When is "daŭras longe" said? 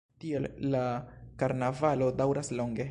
2.23-2.79